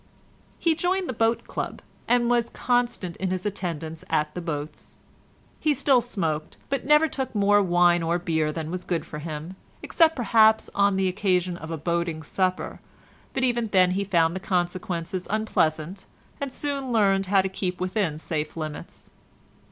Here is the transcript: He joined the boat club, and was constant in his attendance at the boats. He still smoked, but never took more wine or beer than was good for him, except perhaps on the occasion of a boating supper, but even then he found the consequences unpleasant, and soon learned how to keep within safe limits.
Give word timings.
He 0.57 0.73
joined 0.73 1.07
the 1.07 1.13
boat 1.13 1.43
club, 1.45 1.79
and 2.07 2.27
was 2.27 2.49
constant 2.49 3.17
in 3.17 3.29
his 3.29 3.45
attendance 3.45 4.03
at 4.09 4.33
the 4.33 4.41
boats. 4.41 4.95
He 5.59 5.75
still 5.75 6.01
smoked, 6.01 6.57
but 6.71 6.87
never 6.87 7.07
took 7.07 7.35
more 7.35 7.61
wine 7.61 8.01
or 8.01 8.17
beer 8.17 8.51
than 8.51 8.71
was 8.71 8.83
good 8.83 9.05
for 9.05 9.19
him, 9.19 9.55
except 9.83 10.15
perhaps 10.15 10.71
on 10.73 10.95
the 10.95 11.07
occasion 11.07 11.55
of 11.55 11.69
a 11.69 11.77
boating 11.77 12.23
supper, 12.23 12.81
but 13.35 13.43
even 13.43 13.67
then 13.67 13.91
he 13.91 14.03
found 14.03 14.35
the 14.35 14.39
consequences 14.39 15.27
unpleasant, 15.29 16.07
and 16.39 16.51
soon 16.51 16.91
learned 16.91 17.27
how 17.27 17.43
to 17.43 17.47
keep 17.47 17.79
within 17.79 18.17
safe 18.17 18.57
limits. 18.57 19.11